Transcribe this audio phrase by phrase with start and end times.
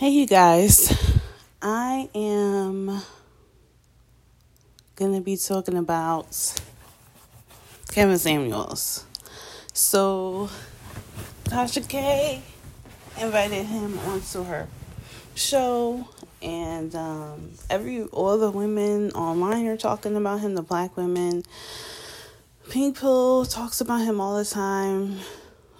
[0.00, 0.96] Hey, you guys.
[1.60, 3.02] I am
[4.96, 6.58] going to be talking about
[7.92, 9.04] Kevin Samuels.
[9.74, 10.48] So,
[11.44, 12.40] Tasha K
[13.20, 14.68] invited him onto her
[15.34, 16.08] show,
[16.40, 20.54] and um, every all the women online are talking about him.
[20.54, 21.42] The black women,
[22.70, 25.18] Pink Pill talks about him all the time.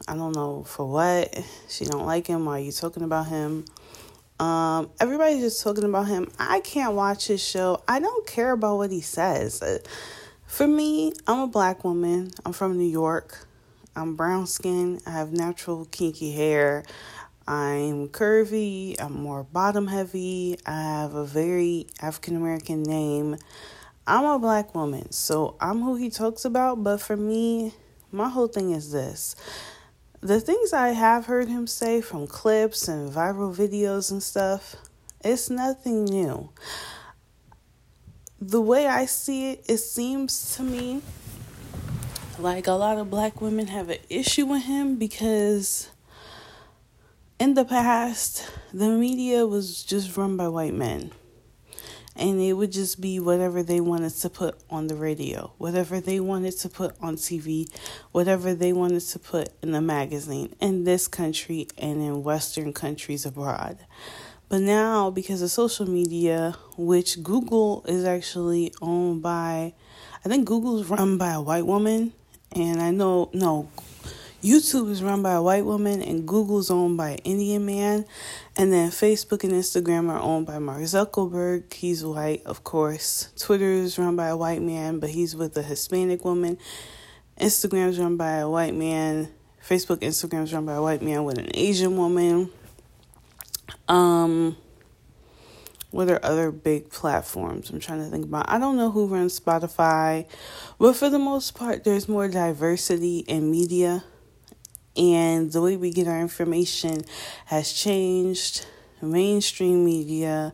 [0.06, 1.42] I don't know for what.
[1.70, 2.44] She don't like him.
[2.44, 3.64] Why are you talking about him?
[4.40, 6.32] Um, everybody's just talking about him.
[6.38, 7.82] I can't watch his show.
[7.86, 9.60] I don't care about what he says.
[9.60, 9.78] Uh,
[10.46, 12.30] for me, I'm a black woman.
[12.46, 13.46] I'm from New York.
[13.94, 14.98] I'm brown skin.
[15.06, 16.84] I have natural kinky hair.
[17.46, 18.96] I'm curvy.
[18.98, 20.58] I'm more bottom heavy.
[20.64, 23.36] I have a very African American name.
[24.06, 26.82] I'm a black woman, so I'm who he talks about.
[26.82, 27.74] But for me,
[28.10, 29.36] my whole thing is this
[30.20, 34.76] the things I have heard him say from clips and viral videos and stuff,
[35.22, 36.50] it's nothing new.
[38.40, 41.02] The way I see it, it seems to me
[42.38, 45.90] like a lot of black women have an issue with him because
[47.38, 51.12] in the past, the media was just run by white men
[52.16, 56.20] and it would just be whatever they wanted to put on the radio, whatever they
[56.20, 57.70] wanted to put on TV,
[58.12, 63.24] whatever they wanted to put in the magazine in this country and in Western countries
[63.24, 63.78] abroad.
[64.48, 69.74] But now, because of social media, which Google is actually owned by,
[70.24, 72.12] I think Google's run by a white woman,
[72.50, 73.68] and I know, no,
[74.42, 78.06] YouTube is run by a white woman and Google's owned by an Indian man.
[78.56, 81.72] And then Facebook and Instagram are owned by Mark Zuckerberg.
[81.74, 83.28] He's white, of course.
[83.38, 86.56] Twitter is run by a white man, but he's with a Hispanic woman.
[87.38, 89.28] Instagram is run by a white man.
[89.66, 92.50] Facebook, Instagram is run by a white man with an Asian woman.
[93.88, 94.56] Um,
[95.90, 97.68] what are other big platforms?
[97.68, 98.48] I'm trying to think about.
[98.48, 100.26] I don't know who runs Spotify,
[100.78, 104.04] but for the most part, there's more diversity in media
[104.96, 107.02] and the way we get our information
[107.46, 108.66] has changed.
[109.02, 110.52] Mainstream media,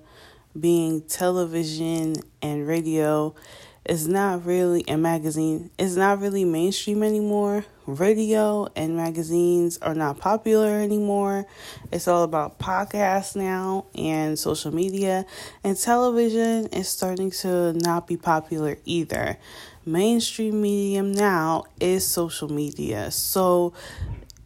[0.58, 3.34] being television and radio,
[3.88, 5.70] is not really a magazine.
[5.78, 7.64] It's not really mainstream anymore.
[7.86, 11.47] Radio and magazines are not popular anymore.
[11.92, 15.24] It's all about podcasts now and social media.
[15.62, 19.38] And television is starting to not be popular either.
[19.84, 23.12] Mainstream medium now is social media.
[23.12, 23.72] So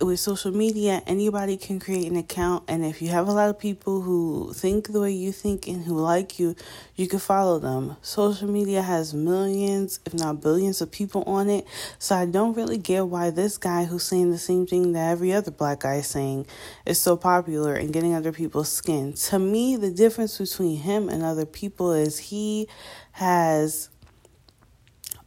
[0.01, 3.59] with social media, anybody can create an account, and if you have a lot of
[3.59, 6.57] people who think the way you think and who like you,
[6.97, 7.97] you can follow them.
[8.01, 11.67] Social media has millions, if not billions, of people on it,
[11.99, 15.33] so I don't really get why this guy who's saying the same thing that every
[15.33, 16.47] other black guy is saying
[16.87, 19.13] is so popular and getting under people's skin.
[19.13, 22.69] To me, the difference between him and other people is he
[23.13, 23.91] has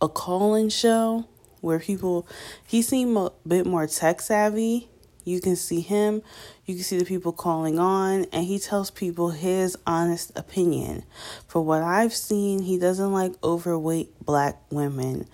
[0.01, 1.25] a call-in show
[1.63, 2.27] where people
[2.65, 4.89] he seemed a bit more tech savvy.
[5.25, 6.21] You can see him,
[6.65, 11.05] you can see the people calling on, and he tells people his honest opinion.
[11.47, 15.29] For what I've seen, he doesn't like overweight black women.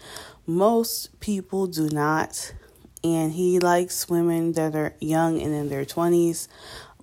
[0.46, 2.54] Most people do not,
[3.04, 6.48] and he likes women that are young and in their 20s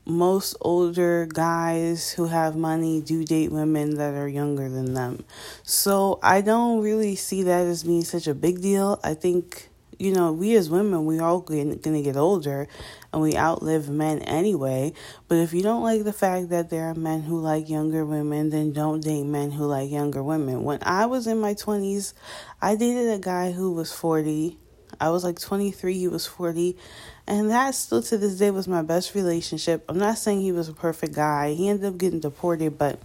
[0.07, 5.25] most older guys who have money do date women that are younger than them.
[5.65, 9.01] So I don't really see that as being such a big deal.
[9.03, 9.69] I think,
[9.99, 12.69] you know, we as women, we all going to get older
[13.13, 14.93] and we outlive men anyway.
[15.27, 18.51] But if you don't like the fact that there are men who like younger women,
[18.51, 20.63] then don't date men who like younger women.
[20.63, 22.15] When I was in my 20s,
[22.63, 24.57] I dated a guy who was 40
[25.01, 26.77] I was like 23, he was 40.
[27.27, 29.85] And that still to this day was my best relationship.
[29.89, 31.55] I'm not saying he was a perfect guy.
[31.55, 33.01] He ended up getting deported, but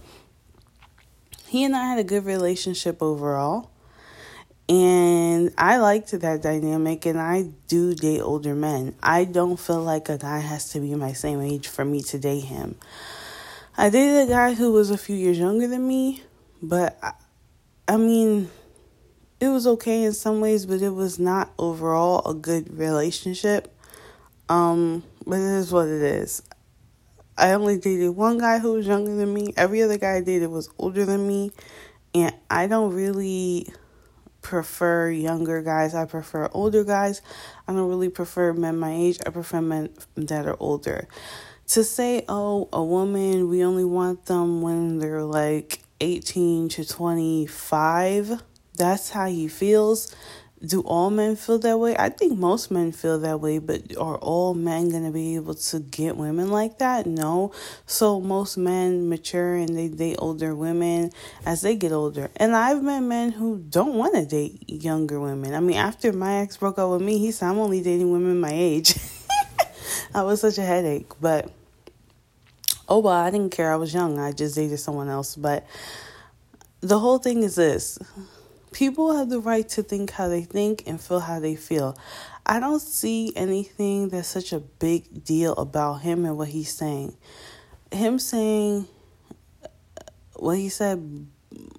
[1.48, 3.70] he and I had a good relationship overall.
[4.68, 8.94] And I liked that dynamic, and I do date older men.
[9.02, 12.18] I don't feel like a guy has to be my same age for me to
[12.18, 12.76] date him.
[13.76, 16.22] I dated a guy who was a few years younger than me,
[16.62, 17.12] but I,
[17.88, 18.50] I mean,
[19.40, 23.74] it was okay in some ways, but it was not overall a good relationship.
[24.48, 26.42] Um, but it is what it is.
[27.36, 29.54] I only dated one guy who was younger than me.
[29.56, 31.52] Every other guy I dated was older than me.
[32.14, 33.72] And I don't really
[34.42, 35.94] prefer younger guys.
[35.94, 37.22] I prefer older guys.
[37.66, 39.18] I don't really prefer men my age.
[39.24, 41.08] I prefer men that are older.
[41.68, 48.42] To say, oh, a woman, we only want them when they're like 18 to 25
[48.74, 50.14] that's how he feels,
[50.64, 51.96] do all men feel that way?
[51.96, 55.54] I think most men feel that way, but are all men going to be able
[55.54, 57.06] to get women like that?
[57.06, 57.52] No.
[57.86, 61.10] So most men mature and they date older women
[61.44, 62.30] as they get older.
[62.36, 65.54] And I've met men who don't want to date younger women.
[65.54, 68.40] I mean, after my ex broke up with me, he said, I'm only dating women
[68.40, 68.94] my age.
[70.14, 71.50] I was such a headache, but
[72.88, 73.72] oh well, I didn't care.
[73.72, 74.18] I was young.
[74.18, 75.34] I just dated someone else.
[75.34, 75.66] But
[76.80, 77.98] the whole thing is this
[78.72, 81.96] people have the right to think how they think and feel how they feel.
[82.44, 87.16] I don't see anything that's such a big deal about him and what he's saying.
[87.90, 88.88] Him saying
[89.62, 89.68] uh,
[90.36, 91.26] what he said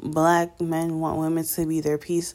[0.02, 2.34] black men want women to be their piece.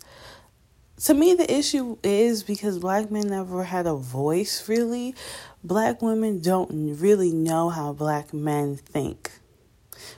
[1.04, 5.14] To me, the issue is because black men never had a voice, really.
[5.62, 9.37] Black women don't really know how black men think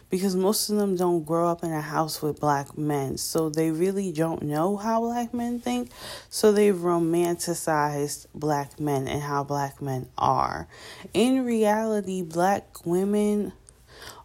[0.09, 3.17] because most of them don't grow up in a house with black men.
[3.17, 5.91] So they really don't know how black men think.
[6.29, 10.69] So they've romanticized black men and how black men are.
[11.15, 13.53] In reality, black women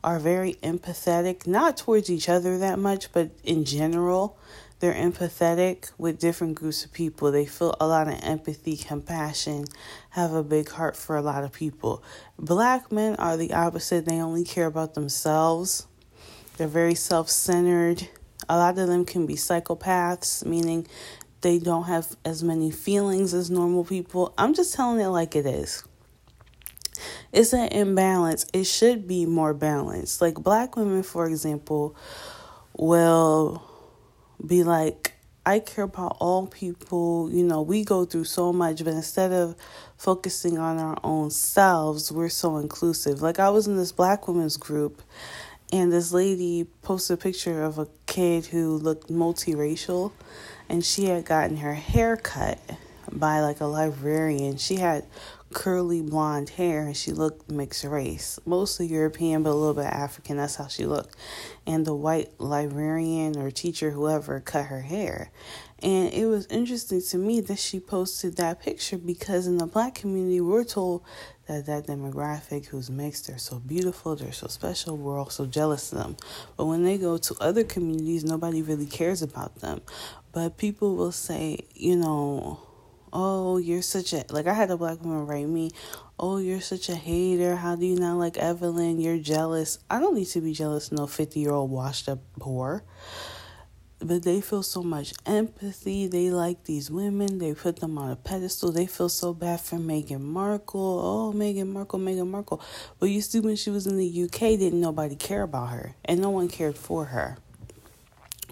[0.03, 4.37] are very empathetic, not towards each other that much, but in general.
[4.85, 7.31] They're empathetic with different groups of people.
[7.31, 9.65] They feel a lot of empathy, compassion,
[10.11, 12.03] have a big heart for a lot of people.
[12.37, 14.05] Black men are the opposite.
[14.05, 15.87] They only care about themselves.
[16.57, 18.09] They're very self centered.
[18.47, 20.85] A lot of them can be psychopaths, meaning
[21.41, 24.35] they don't have as many feelings as normal people.
[24.37, 25.83] I'm just telling it like it is.
[27.33, 28.45] It's an imbalance.
[28.53, 30.21] It should be more balanced.
[30.21, 31.95] Like black women, for example,
[32.77, 33.63] will
[34.47, 35.13] be like,
[35.45, 37.29] I care about all people.
[37.31, 39.55] You know, we go through so much, but instead of
[39.97, 43.21] focusing on our own selves, we're so inclusive.
[43.21, 45.01] Like, I was in this black women's group,
[45.71, 50.11] and this lady posted a picture of a kid who looked multiracial,
[50.67, 52.59] and she had gotten her hair cut
[53.11, 54.57] by like a librarian.
[54.57, 55.05] She had
[55.55, 60.35] curly blonde hair and she looked mixed race, mostly European but a little bit African.
[60.35, 61.15] That's how she looked.
[61.65, 65.31] And the white librarian or teacher, whoever, cut her hair.
[65.81, 69.95] And it was interesting to me that she posted that picture because in the black
[69.95, 71.03] community, we're told
[71.47, 75.93] that that demographic who's mixed, they're so beautiful, they're so special, we're all so jealous
[75.93, 76.17] of them.
[76.57, 79.81] But when they go to other communities, nobody really cares about them.
[80.33, 82.59] But people will say, you know,
[83.15, 85.71] oh, you're such a, like I had a black woman write me,
[86.19, 87.55] oh, you're such a hater.
[87.55, 88.99] How do you not like Evelyn?
[88.99, 89.79] You're jealous.
[89.89, 92.81] I don't need to be jealous, no 50 year old washed up whore.
[93.99, 96.07] But they feel so much empathy.
[96.07, 97.39] They like these women.
[97.39, 98.73] They put them on a pedestal.
[98.73, 100.81] They feel so bad for Meghan Markle.
[100.81, 102.61] Oh, Meghan Markle, Meghan Markle.
[102.99, 106.19] But you see, when she was in the UK, didn't nobody care about her, and
[106.19, 107.37] no one cared for her.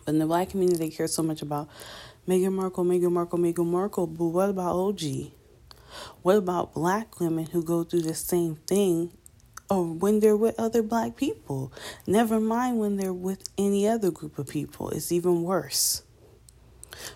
[0.06, 1.68] But in the black community, they care so much about
[2.28, 5.02] Meghan Markle, Meghan Markle, Meghan Markle, but what about OG?
[6.22, 9.12] What about black women who go through the same thing
[9.70, 11.74] or when they're with other black people?
[12.08, 14.90] Never mind when they're with any other group of people.
[14.92, 16.04] It's even worse.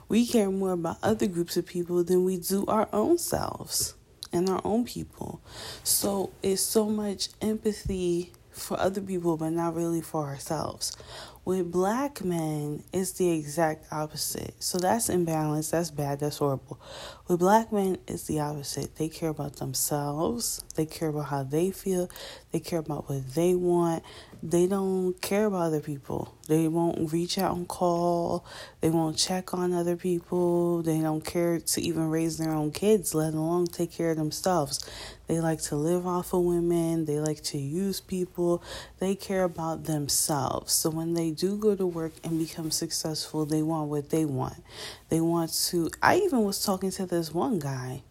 [0.10, 3.96] We care more about other groups of people than we do our own selves
[4.34, 5.42] and our own people.
[5.84, 10.92] So it's so much empathy for other people, but not really for ourselves.
[11.48, 14.62] With black men, it's the exact opposite.
[14.62, 15.72] So that's imbalance.
[15.72, 16.20] That's bad.
[16.20, 16.78] That's horrible.
[17.28, 18.96] With black men, it's the opposite.
[18.96, 20.64] They care about themselves.
[20.76, 22.10] They care about how they feel.
[22.54, 24.04] They care about what they want.
[24.42, 26.34] They don't care about other people.
[26.48, 28.46] They won't reach out and call.
[28.80, 30.84] They won't check on other people.
[30.84, 34.80] They don't care to even raise their own kids, let alone take care of themselves.
[35.28, 37.04] They like to live off of women.
[37.04, 38.64] They like to use people.
[39.00, 40.72] They care about themselves.
[40.72, 44.64] So when they do go to work and become successful, they want what they want.
[45.10, 45.90] They want to.
[46.02, 48.04] I even was talking to this one guy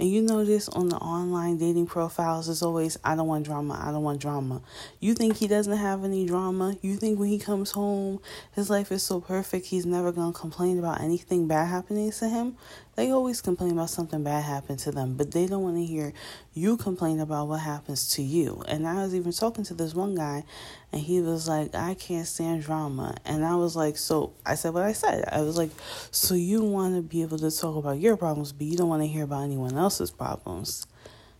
[0.00, 3.90] and you notice on the online dating profiles, it's always, I don't want drama, I
[3.92, 4.62] don't want drama.
[4.98, 6.74] You think he doesn't have any drama?
[6.80, 8.18] You think when he comes home,
[8.52, 12.56] his life is so perfect, he's never to complain about anything bad happening to him?
[13.00, 16.12] They always complain about something bad happened to them, but they don't want to hear
[16.52, 18.62] you complain about what happens to you.
[18.68, 20.44] And I was even talking to this one guy,
[20.92, 23.16] and he was like, I can't stand drama.
[23.24, 25.24] And I was like, So I said what I said.
[25.32, 25.70] I was like,
[26.10, 29.02] So you want to be able to talk about your problems, but you don't want
[29.02, 30.86] to hear about anyone else's problems.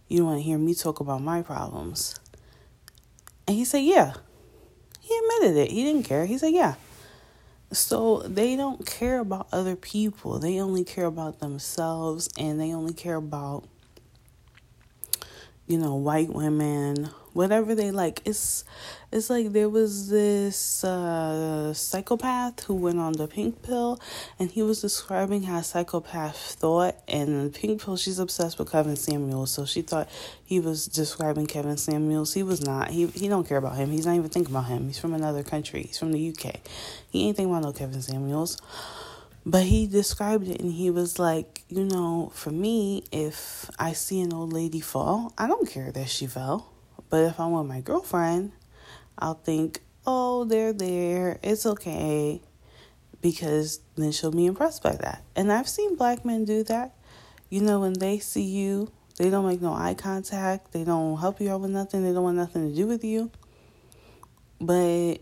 [0.09, 2.19] You don't want to hear me talk about my problems.
[3.47, 4.15] And he said, Yeah.
[5.01, 5.71] He admitted it.
[5.73, 6.25] He didn't care.
[6.25, 6.77] He said, Yeah.
[7.73, 10.39] So they don't care about other people.
[10.41, 13.65] They only care about themselves and they only care about,
[15.69, 18.23] you know, white women, whatever they like.
[18.25, 18.65] It's
[19.13, 24.01] it's like there was this uh, psychopath who went on the pink pill,
[24.39, 26.97] and he was describing how psychopath thought.
[27.09, 30.09] And the pink pill, she's obsessed with Kevin Samuels, so she thought
[30.45, 32.35] he was describing Kevin Samuels.
[32.35, 32.91] He was not.
[32.91, 33.91] He he don't care about him.
[33.91, 34.87] He's not even thinking about him.
[34.87, 35.83] He's from another country.
[35.83, 36.61] He's from the UK.
[37.11, 38.59] He ain't thinking about no Kevin Samuels.
[39.47, 44.21] But he described it and he was like, you know, for me, if I see
[44.21, 46.71] an old lady fall, I don't care that she fell.
[47.11, 48.53] But if I'm with my girlfriend,
[49.19, 51.39] I'll think, oh, they're there.
[51.43, 52.41] It's okay.
[53.21, 55.23] Because then she'll be impressed by that.
[55.37, 56.95] And I've seen black men do that.
[57.51, 60.73] You know, when they see you, they don't make no eye contact.
[60.73, 62.05] They don't help you out with nothing.
[62.05, 63.31] They don't want nothing to do with you.
[64.61, 65.17] But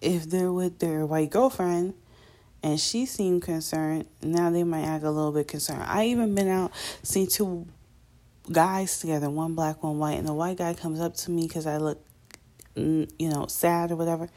[0.00, 1.94] if they're with their white girlfriend
[2.62, 5.82] and she seemed concerned, now they might act a little bit concerned.
[5.84, 6.72] I even been out,
[7.02, 7.66] seen two
[8.50, 11.66] guys together, one black, one white, and the white guy comes up to me because
[11.66, 12.04] I look,
[12.74, 14.28] you know, sad or whatever.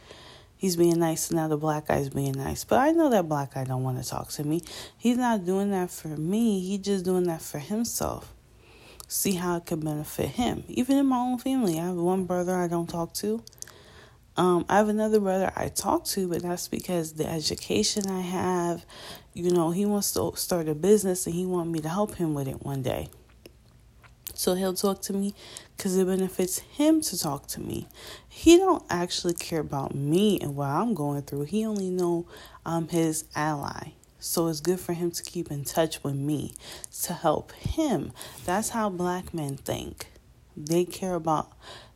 [0.56, 2.64] He's being nice, and now the black guy's being nice.
[2.64, 4.62] But I know that black guy don't want to talk to me.
[4.98, 6.62] He's not doing that for me.
[6.62, 8.34] He's just doing that for himself.
[9.10, 10.64] See how it could benefit him.
[10.70, 13.44] Even in my own family, I have one brother I don't talk to.
[14.38, 18.86] Um, I have another brother I talk to, but that's because the education I have,
[19.34, 22.34] you know, he wants to start a business and he want me to help him
[22.34, 23.10] with it one day.
[24.34, 25.34] So he'll talk to me
[25.78, 27.88] because it benefits him to talk to me.
[28.28, 31.44] He don't actually care about me and what I'm going through.
[31.44, 32.26] He only know
[32.66, 33.92] I'm his ally.
[34.20, 36.54] So it's good for him to keep in touch with me
[37.04, 38.14] to help him.
[38.46, 40.08] That's how black men think.
[40.56, 41.52] They care about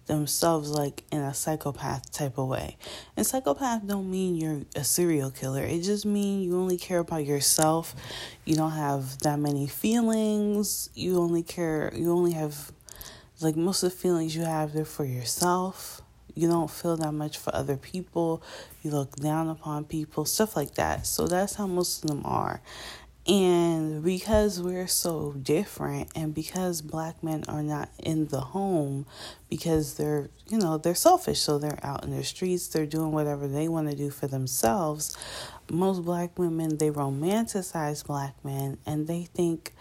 [0.07, 2.77] themselves like in a psychopath type of way.
[3.15, 5.63] And psychopath don't mean you're a serial killer.
[5.63, 7.95] It just means you only care about yourself.
[8.45, 10.89] You don't have that many feelings.
[10.95, 12.71] You only care you only have
[13.41, 16.01] like most of the feelings you have they're for yourself.
[16.33, 18.43] You don't feel that much for other people.
[18.83, 21.07] You look down upon people, stuff like that.
[21.07, 22.61] So that's how most of them are.
[23.27, 29.05] And because we're so different, and because black men are not in the home,
[29.49, 33.45] because they're, you know, they're selfish, so they're out in the streets, they're doing whatever
[33.45, 35.17] they want to do for themselves.
[35.69, 39.73] Most black women, they romanticize black men and they think,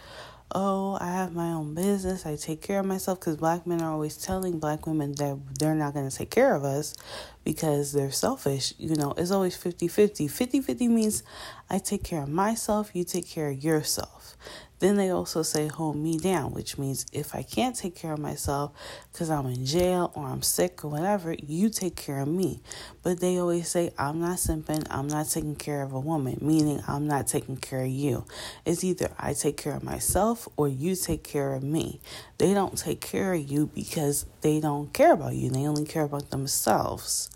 [0.52, 3.92] oh, I have my own business, I take care of myself, because black men are
[3.92, 6.94] always telling black women that they're not going to take care of us
[7.44, 8.74] because they're selfish.
[8.78, 10.28] You know, it's always 50 50.
[10.28, 11.22] 50 50 means
[11.68, 14.36] I take care of myself, you take care of yourself.
[14.78, 18.18] Then they also say hold me down, which means if I can't take care of
[18.18, 18.72] myself
[19.12, 22.60] because I'm in jail or I'm sick or whatever, you take care of me.
[23.02, 26.82] But they always say I'm not simping, I'm not taking care of a woman, meaning
[26.86, 28.26] I'm not taking care of you.
[28.64, 32.00] It's either I take care of myself or you take care of me.
[32.38, 36.04] They don't take care of you because they don't care about you, they only care
[36.04, 37.30] about themselves.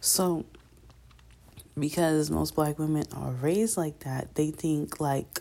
[0.00, 0.44] So,
[1.78, 5.40] because most black women are raised like that, they think like,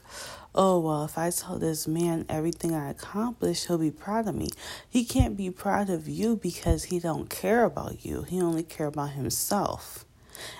[0.53, 4.49] oh, well, if I tell this man everything I accomplished, he'll be proud of me.
[4.89, 8.23] He can't be proud of you because he don't care about you.
[8.23, 10.05] He only care about himself.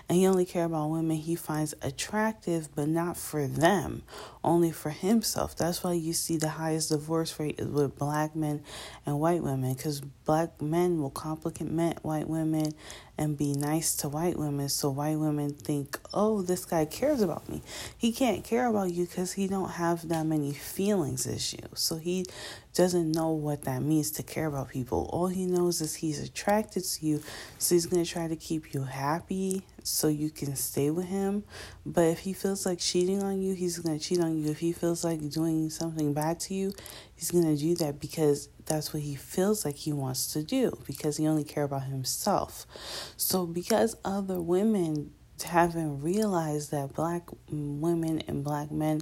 [0.08, 4.04] And he only care about women he finds attractive, but not for them,
[4.44, 5.56] only for himself.
[5.56, 8.64] That's why you see the highest divorce rate is with black men
[9.06, 12.74] and white women, because black men will compliment white women
[13.18, 17.48] and be nice to white women so white women think oh this guy cares about
[17.50, 17.62] me.
[17.98, 21.68] He can't care about you because he don't have that many feelings you.
[21.76, 22.26] So he
[22.74, 25.10] doesn't know what that means to care about people.
[25.12, 27.22] All he knows is he's attracted to you
[27.58, 31.44] so he's going to try to keep you happy so you can stay with him.
[31.86, 34.50] But if he feels like cheating on you, he's going to cheat on you.
[34.50, 36.74] If he feels like doing something bad to you,
[37.14, 40.78] he's going to do that because that's what he feels like he wants to do
[40.88, 42.66] because he only cares about himself.
[43.16, 45.12] So because other women
[45.44, 49.02] haven't realized that black women and black men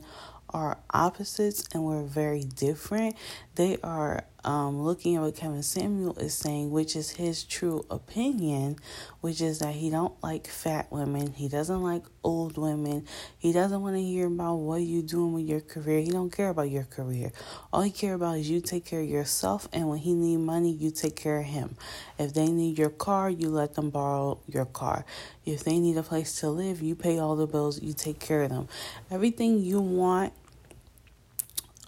[0.49, 3.15] are opposites and we're very different.
[3.55, 8.77] They are um, looking at what Kevin Samuel is saying, which is his true opinion,
[9.21, 11.33] which is that he don't like fat women.
[11.33, 13.05] He doesn't like old women.
[13.37, 16.01] He doesn't want to hear about what you doing with your career.
[16.01, 17.31] He don't care about your career.
[17.71, 20.71] All he care about is you take care of yourself, and when he need money,
[20.71, 21.75] you take care of him.
[22.17, 25.05] If they need your car, you let them borrow your car.
[25.45, 27.81] If they need a place to live, you pay all the bills.
[27.81, 28.67] You take care of them.
[29.11, 30.33] Everything you want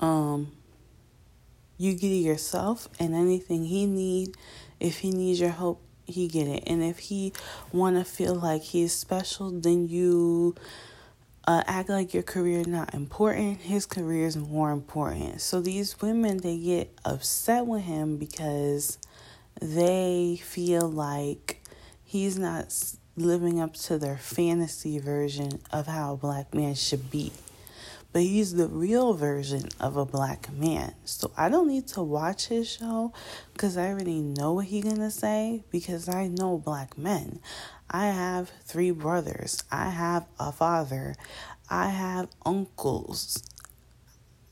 [0.01, 0.51] um
[1.77, 4.35] you get it yourself and anything he need
[4.79, 7.33] if he needs your help he get it and if he
[7.71, 10.55] want to feel like he's special then you
[11.47, 16.37] uh, act like your career not important his career is more important so these women
[16.37, 18.97] they get upset with him because
[19.61, 21.61] they feel like
[22.03, 22.73] he's not
[23.17, 27.31] living up to their fantasy version of how a black man should be.
[28.15, 30.95] But he's the real version of a black man.
[31.03, 33.11] So I don't need to watch his show
[33.51, 37.41] because I already know what he's going to say because I know black men.
[37.89, 39.61] I have three brothers.
[39.69, 41.15] I have a father.
[41.69, 43.43] I have uncles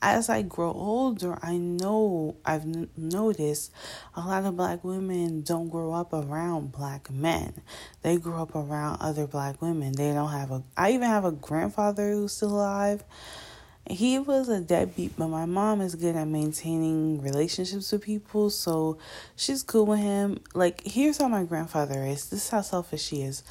[0.04, 3.72] as I grow older, I know I've n- noticed
[4.14, 7.62] a lot of black women don't grow up around black men.
[8.02, 9.92] They grow up around other black women.
[9.92, 10.62] They don't have a.
[10.76, 13.02] I even have a grandfather who's still alive.
[13.88, 18.96] He was a deadbeat, but my mom is good at maintaining relationships with people, so
[19.36, 20.40] she's cool with him.
[20.54, 22.30] Like, here's how my grandfather is.
[22.30, 23.42] This is how selfish she is.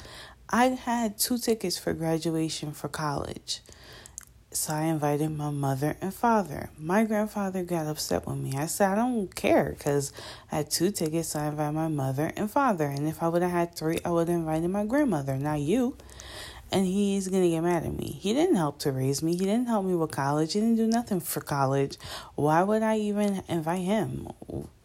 [0.48, 3.60] I had two tickets for graduation for college.
[4.50, 6.70] So I invited my mother and father.
[6.78, 8.54] My grandfather got upset with me.
[8.56, 10.12] I said, I don't care because
[10.52, 12.86] I had two tickets, so I invited my mother and father.
[12.86, 15.96] And if I would have had three, I would have invited my grandmother, not you.
[16.72, 18.18] And he's to get mad at me.
[18.20, 19.32] He didn't help to raise me.
[19.32, 20.54] He didn't help me with college.
[20.54, 21.98] He didn't do nothing for college.
[22.34, 24.28] Why would I even invite him?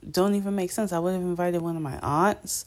[0.10, 0.94] Don't even make sense.
[0.94, 2.66] I would have invited one of my aunts.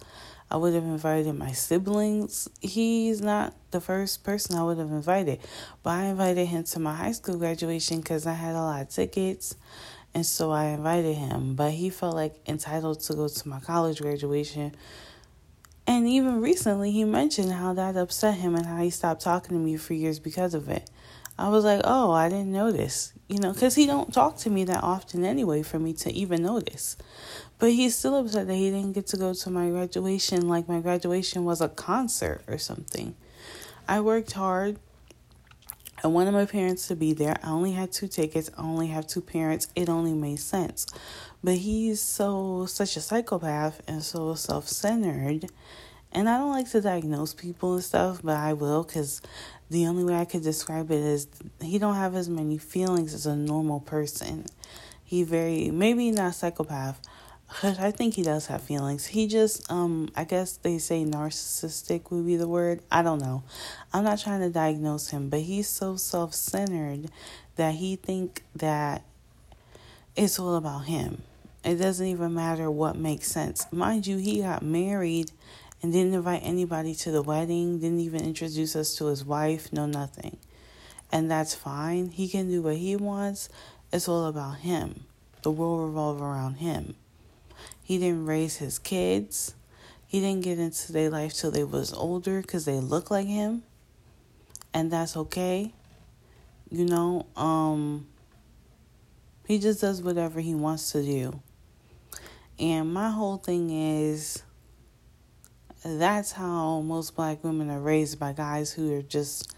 [0.53, 2.47] I would have invited my siblings.
[2.61, 5.41] He's not the first person I would have invited,
[5.83, 8.91] but I invited him to my high school graduation because I had a lot of
[8.91, 9.57] tickets,
[10.13, 11.55] and so I invited him.
[11.55, 14.75] But he felt like entitled to go to my college graduation.
[15.87, 19.63] And even recently, he mentioned how that upset him and how he stopped talking to
[19.63, 20.89] me for years because of it.
[21.39, 24.65] I was like, oh, I didn't notice, you know, because he don't talk to me
[24.65, 26.97] that often anyway for me to even notice.
[27.59, 30.81] But he's still upset that he didn't get to go to my graduation like my
[30.81, 33.17] graduation was a concert or something.
[33.89, 34.79] I worked hard.
[36.05, 37.39] I wanted my parents to be there.
[37.43, 38.51] I only had two tickets.
[38.57, 39.69] I only have two parents.
[39.75, 40.87] It only made sense.
[41.45, 45.51] But he's so such a psychopath and so self-centered.
[46.13, 49.23] And I don't like to diagnose people and stuff, but I will cuz
[49.71, 51.27] the only way I could describe it is
[51.61, 54.45] he don't have as many feelings as a normal person.
[55.03, 57.01] He very maybe not psychopath.
[57.61, 59.07] But I think he does have feelings.
[59.07, 62.83] He just um I guess they say narcissistic would be the word.
[62.91, 63.43] I don't know.
[63.93, 67.11] I'm not trying to diagnose him, but he's so self-centered
[67.57, 69.03] that he think that
[70.15, 71.23] it's all about him.
[71.65, 73.67] It doesn't even matter what makes sense.
[73.71, 75.31] Mind you, he got married
[75.81, 79.87] and didn't invite anybody to the wedding, didn't even introduce us to his wife, no
[79.87, 80.39] nothing.
[81.13, 82.09] And that's fine.
[82.09, 83.49] He can do what he wants.
[83.93, 85.05] It's all about him.
[85.43, 86.95] The world revolves around him.
[87.83, 89.55] He didn't raise his kids.
[90.07, 93.63] He didn't get into their life till they was older because they look like him.
[94.75, 95.73] And that's okay.
[96.71, 98.07] You know, um
[99.47, 101.41] he just does whatever he wants to do.
[102.63, 104.45] And my whole thing is
[105.85, 109.53] that's how most black women are raised by guys who are just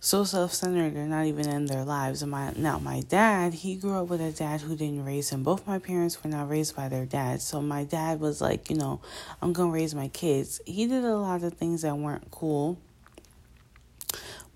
[0.00, 2.22] so self-centered they're not even in their lives.
[2.22, 5.42] And my now my dad he grew up with a dad who didn't raise him.
[5.42, 8.76] Both my parents were not raised by their dads so my dad was like you
[8.76, 9.02] know
[9.42, 10.58] i'm gonna raise my kids.
[10.64, 12.78] He did a lot of things that weren't cool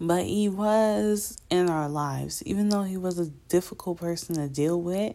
[0.00, 2.42] but he was in our lives.
[2.46, 5.14] Even though he was a difficult person to deal with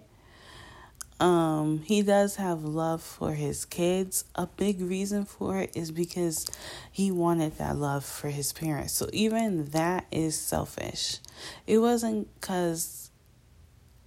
[1.22, 4.26] um, he does have love for his kids.
[4.34, 6.48] A big reason for it is because
[6.92, 8.94] he wanted that love for his parents.
[8.94, 11.20] So even that is selfish.
[11.68, 13.12] It wasn't because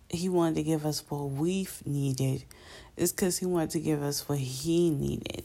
[0.08, 2.46] he wanted to give us what we needed.
[2.96, 5.44] It's because he wanted to give us what he needed.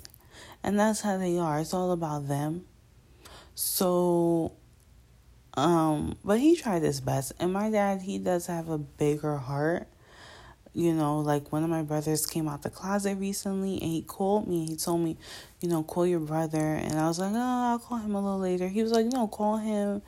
[0.64, 1.60] And that's how they are.
[1.60, 2.66] It's all about them.
[3.54, 4.54] So,
[5.54, 7.34] um, but he tried his best.
[7.40, 9.88] And my dad, he does have a bigger heart
[10.74, 14.48] you know, like one of my brothers came out the closet recently and he called
[14.48, 14.68] me.
[14.68, 15.18] He told me,
[15.62, 16.60] you know, call your brother.
[16.60, 18.68] And I was like, oh, I'll call him a little later.
[18.68, 20.02] He was like, no, call him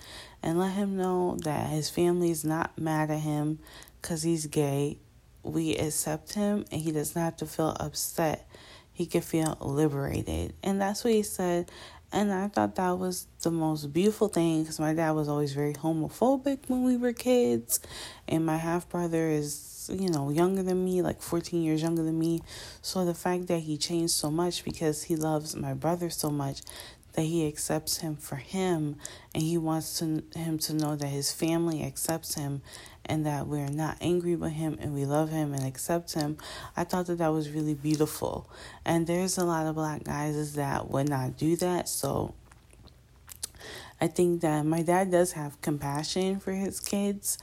[0.43, 3.59] and let him know that his family is not mad at him
[4.01, 4.97] because he's gay.
[5.43, 8.47] We accept him and he does not have to feel upset.
[8.93, 10.53] He can feel liberated.
[10.61, 11.71] And that's what he said.
[12.13, 15.73] And I thought that was the most beautiful thing because my dad was always very
[15.73, 17.79] homophobic when we were kids.
[18.27, 22.17] And my half brother is you know, younger than me, like 14 years younger than
[22.17, 22.41] me.
[22.81, 26.61] So the fact that he changed so much because he loves my brother so much
[27.13, 28.95] that he accepts him for him
[29.33, 32.61] and he wants to, him to know that his family accepts him
[33.05, 36.37] and that we're not angry with him and we love him and accept him.
[36.77, 38.49] I thought that that was really beautiful.
[38.85, 41.89] And there's a lot of black guys that would not do that.
[41.89, 42.33] So
[43.99, 47.37] I think that my dad does have compassion for his kids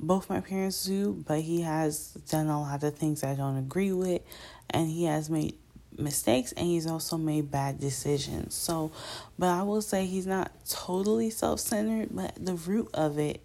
[0.00, 3.92] both my parents do, but he has done a lot of things I don't agree
[3.92, 4.22] with,
[4.70, 5.54] and he has made
[5.98, 8.54] mistakes and he's also made bad decisions.
[8.54, 8.90] So,
[9.38, 13.44] but I will say he's not totally self centered, but the root of it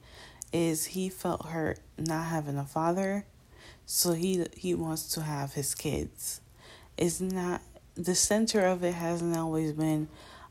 [0.54, 3.26] is he felt hurt not having a father,
[3.86, 6.42] so he he wants to have his kids.
[6.98, 7.62] It's not
[7.96, 10.08] the center of it hasn't always been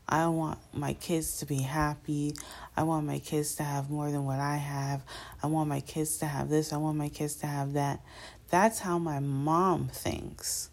[0.07, 2.35] I want my kids to be happy.
[2.77, 5.03] I want my kids to have more than what I have.
[5.41, 6.71] I want my kids to have this.
[6.71, 8.01] I want my kids to have that.
[8.49, 10.69] That's how my mom thinks.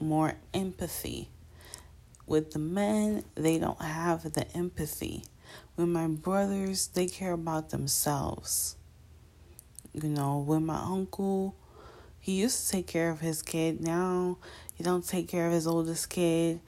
[0.00, 1.28] More empathy.
[2.26, 5.24] With the men, they don't have the empathy.
[5.76, 8.76] With my brothers, they care about themselves.
[9.92, 11.54] You know, with my uncle,
[12.18, 13.80] he used to take care of his kid.
[13.80, 14.38] Now
[14.74, 16.60] he don't take care of his oldest kid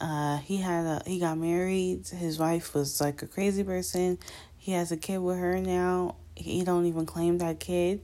[0.00, 2.08] uh, he had a he got married.
[2.08, 4.18] His wife was like a crazy person.
[4.56, 6.16] He has a kid with her now.
[6.34, 8.00] He don't even claim that kid.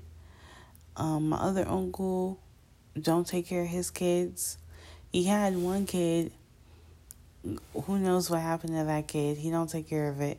[0.97, 2.39] Um, my other uncle
[3.01, 4.59] don't take care of his kids.
[5.13, 6.33] He had one kid.
[7.85, 9.39] Who knows what happened to that kid?
[9.39, 10.39] He don't take care of it.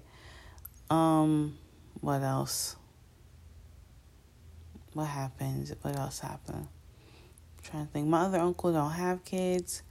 [0.90, 1.58] Um,
[2.02, 2.76] what else?
[4.94, 5.76] What happened?
[5.82, 6.68] What else happened?
[6.68, 8.08] I'm trying to think.
[8.08, 9.84] My other uncle don't have kids.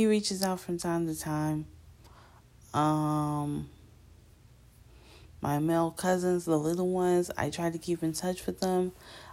[0.00, 1.66] He reaches out from time to time.
[2.72, 3.68] Um,
[5.42, 8.92] my male cousins, the little ones, I try to keep in touch with them.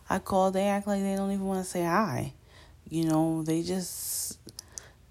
[0.09, 2.33] I call, they act like they don't even want to say hi.
[2.89, 4.39] You know, they just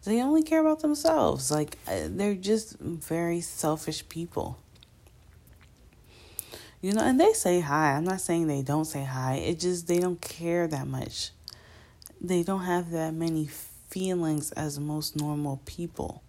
[0.05, 1.51] they only care about themselves.
[1.51, 4.59] Like uh, they're just very selfish people.
[6.83, 7.93] You know, and they say hi.
[7.93, 9.37] I'm not saying they don't say hi.
[9.37, 11.31] It just they don't care that much.
[12.21, 13.49] They don't have that many
[13.89, 16.23] feelings as most normal people.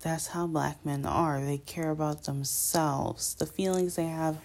[0.00, 1.44] That's how black men are.
[1.44, 3.34] They care about themselves.
[3.34, 4.38] The feelings they have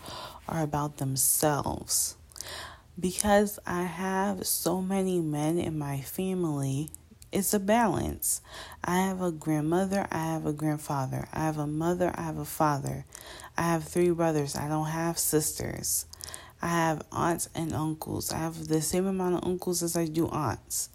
[0.47, 2.15] are about themselves.
[2.99, 6.89] Because I have so many men in my family,
[7.31, 8.41] it's a balance.
[8.83, 12.45] I have a grandmother, I have a grandfather, I have a mother, I have a
[12.45, 13.05] father.
[13.57, 16.05] I have three brothers, I don't have sisters.
[16.63, 18.31] I have aunts and uncles.
[18.31, 20.89] I have the same amount of uncles as I do aunts.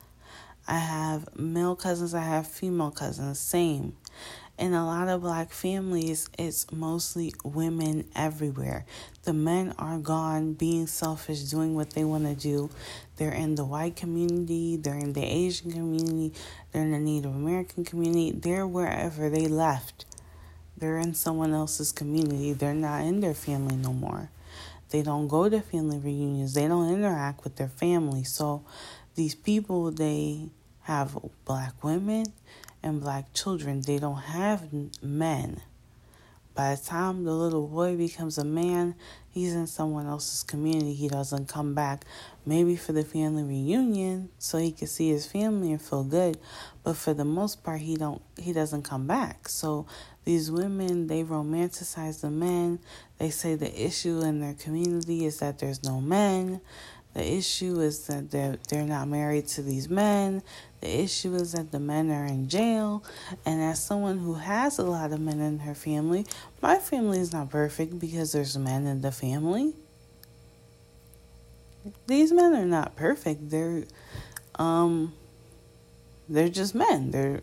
[0.68, 3.96] I have male cousins, I have female cousins, same.
[4.58, 8.84] In a lot of black families, it's mostly women everywhere.
[9.22, 12.68] The men are gone, being selfish, doing what they want to do.
[13.16, 16.34] They're in the white community, they're in the Asian community,
[16.70, 20.04] they're in the Native American community, they're wherever they left.
[20.76, 24.28] They're in someone else's community, they're not in their family no more.
[24.90, 28.24] They don't go to family reunions, they don't interact with their family.
[28.24, 28.64] So
[29.14, 30.50] these people, they
[30.88, 32.24] have black women
[32.82, 33.82] and black children.
[33.82, 34.72] They don't have
[35.02, 35.60] men.
[36.54, 38.94] By the time the little boy becomes a man,
[39.28, 40.94] he's in someone else's community.
[40.94, 42.06] He doesn't come back,
[42.46, 46.38] maybe for the family reunion, so he can see his family and feel good.
[46.82, 48.22] But for the most part, he don't.
[48.38, 49.46] He doesn't come back.
[49.48, 49.86] So
[50.24, 52.78] these women, they romanticize the men.
[53.18, 56.62] They say the issue in their community is that there's no men.
[57.14, 60.42] The issue is that they're, they're not married to these men.
[60.80, 63.02] The issue is that the men are in jail.
[63.44, 66.24] And as someone who has a lot of men in her family,
[66.62, 69.74] my family is not perfect because there's men in the family.
[72.06, 73.50] These men are not perfect.
[73.50, 73.84] They're
[74.56, 75.14] um
[76.28, 77.10] they're just men.
[77.10, 77.40] They're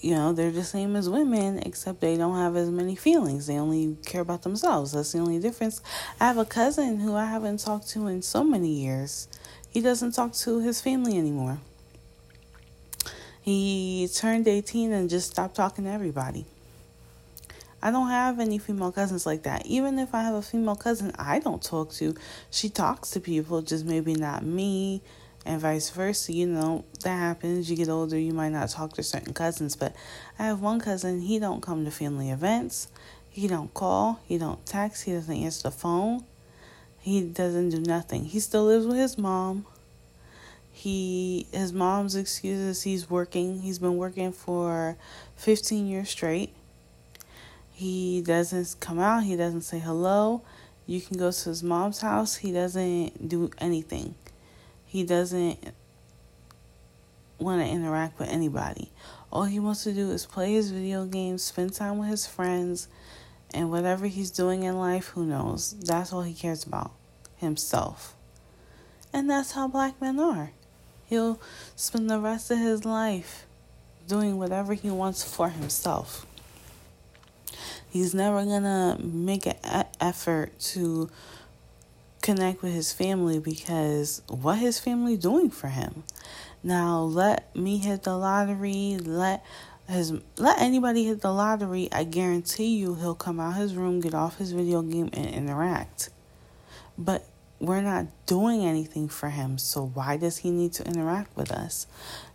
[0.00, 3.48] you know, they're the same as women, except they don't have as many feelings.
[3.48, 4.92] They only care about themselves.
[4.92, 5.82] That's the only difference.
[6.20, 9.26] I have a cousin who I haven't talked to in so many years.
[9.68, 11.58] He doesn't talk to his family anymore.
[13.48, 16.44] He turned 18 and just stopped talking to everybody.
[17.80, 19.64] I don't have any female cousins like that.
[19.64, 22.14] Even if I have a female cousin I don't talk to,
[22.50, 25.00] she talks to people, just maybe not me
[25.46, 26.30] and vice versa.
[26.30, 27.70] You know, that happens.
[27.70, 29.96] You get older, you might not talk to certain cousins, but
[30.38, 32.88] I have one cousin, he don't come to family events.
[33.30, 36.26] He don't call, he don't text, he doesn't answer the phone.
[36.98, 38.26] He doesn't do nothing.
[38.26, 39.64] He still lives with his mom.
[40.78, 43.62] He his mom's excuses he's working.
[43.62, 44.96] He's been working for
[45.34, 46.54] 15 years straight.
[47.72, 50.42] He doesn't come out, he doesn't say hello.
[50.86, 54.14] You can go to his mom's house, he doesn't do anything.
[54.86, 55.58] He doesn't
[57.40, 58.92] want to interact with anybody.
[59.32, 62.86] All he wants to do is play his video games, spend time with his friends,
[63.52, 65.72] and whatever he's doing in life, who knows?
[65.72, 66.92] That's all he cares about
[67.36, 68.14] himself.
[69.12, 70.52] And that's how black men are.
[71.08, 71.40] He'll
[71.74, 73.46] spend the rest of his life
[74.06, 76.26] doing whatever he wants for himself.
[77.88, 81.08] He's never gonna make an effort to
[82.20, 86.04] connect with his family because what his family doing for him?
[86.62, 89.44] Now let me hit the lottery, let
[89.88, 94.14] his let anybody hit the lottery, I guarantee you he'll come out his room, get
[94.14, 96.10] off his video game and interact.
[96.98, 97.24] But
[97.60, 101.86] we're not doing anything for him, so why does he need to interact with us?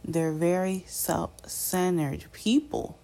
[0.04, 2.98] They're very self-centered people.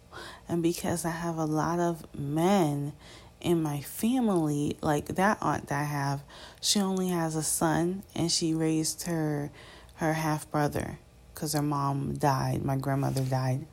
[0.47, 2.93] And because I have a lot of men
[3.39, 6.21] in my family, like that aunt that I have,
[6.62, 9.51] she only has a son and she raised her
[9.95, 10.97] her half brother
[11.34, 12.63] because her mom died.
[12.63, 13.65] My grandmother died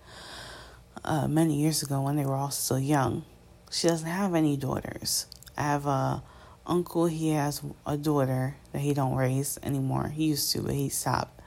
[1.04, 3.24] uh, many years ago when they were all still young.
[3.70, 5.26] She doesn't have any daughters.
[5.56, 6.22] I have a
[6.66, 7.06] uncle.
[7.06, 10.08] He has a daughter that he don't raise anymore.
[10.08, 11.40] He used to, but he stopped.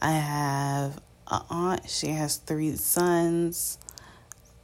[0.00, 1.90] I have an aunt.
[1.90, 3.78] She has three sons.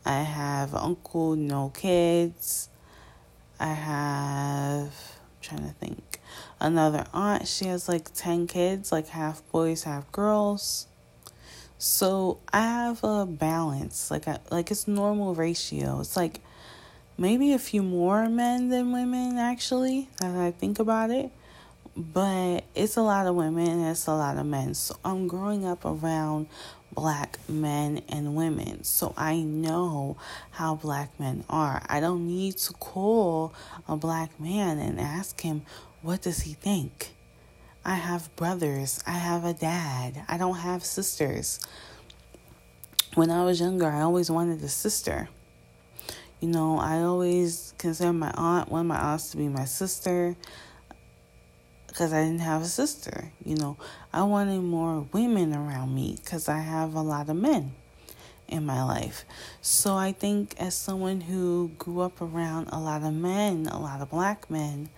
[0.04, 2.68] I have uncle, no kids.
[3.58, 6.20] I have, I'm trying to think,
[6.60, 7.48] another aunt.
[7.48, 10.86] She has like 10 kids, like half boys, half girls.
[11.78, 16.00] So I have a balance, like I, like it's normal ratio.
[16.00, 16.40] It's like
[17.16, 20.08] maybe a few more men than women actually.
[20.20, 21.30] That I think about it,
[21.96, 24.74] but it's a lot of women and it's a lot of men.
[24.74, 26.48] So I'm growing up around
[26.92, 28.84] black men and women.
[28.84, 30.16] So I know
[30.52, 31.82] how black men are.
[31.88, 33.52] I don't need to call
[33.88, 35.62] a black man and ask him,
[36.02, 37.14] what does he think?
[37.84, 39.02] I have brothers.
[39.06, 40.24] I have a dad.
[40.28, 41.60] I don't have sisters.
[43.14, 45.28] When I was younger, I always wanted a sister.
[46.44, 50.36] You know, I always considered my aunt, one of my aunts to be my sister
[51.86, 53.32] because I didn't have a sister.
[53.42, 53.78] You know,
[54.12, 57.72] I wanted more women around me because I have a lot of men
[58.46, 59.24] in my life.
[59.62, 64.02] So I think, as someone who grew up around a lot of men, a lot
[64.02, 64.90] of black men,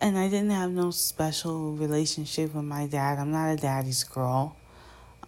[0.00, 4.56] and I didn't have no special relationship with my dad, I'm not a daddy's girl.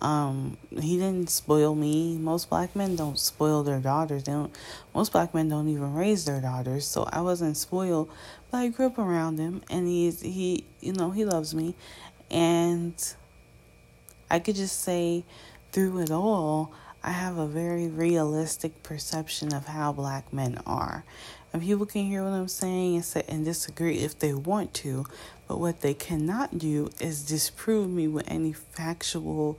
[0.00, 2.16] Um, he didn't spoil me.
[2.18, 4.24] Most black men don't spoil their daughters.
[4.24, 4.54] They don't.
[4.94, 6.86] Most black men don't even raise their daughters.
[6.86, 8.10] So I wasn't spoiled,
[8.50, 10.64] but I grew up around him, and he's he.
[10.80, 11.74] You know, he loves me,
[12.30, 12.94] and
[14.30, 15.24] I could just say,
[15.72, 21.04] through it all, I have a very realistic perception of how black men are.
[21.56, 25.06] And people can hear what I'm saying and say and disagree if they want to,
[25.48, 29.58] but what they cannot do is disprove me with any factual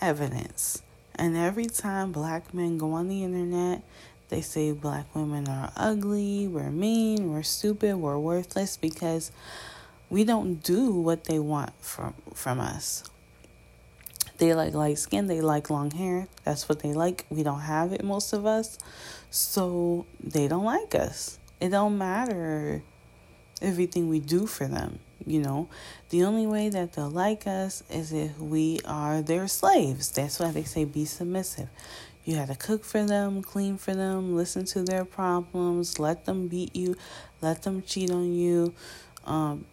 [0.00, 0.82] evidence.
[1.14, 3.82] And every time black men go on the internet,
[4.28, 9.30] they say black women are ugly, we're mean, we're stupid, we're worthless because
[10.10, 13.04] we don't do what they want from from us.
[14.38, 16.28] They like light skin, they like long hair.
[16.44, 17.24] That's what they like.
[17.30, 18.78] We don't have it most of us.
[19.30, 21.38] So they don't like us.
[21.60, 22.82] It don't matter
[23.62, 25.68] everything we do for them, you know.
[26.10, 30.10] The only way that they'll like us is if we are their slaves.
[30.10, 31.68] That's why they say be submissive.
[32.24, 36.48] You have to cook for them, clean for them, listen to their problems, let them
[36.48, 36.96] beat you,
[37.40, 38.74] let them cheat on you.
[39.24, 39.64] Um,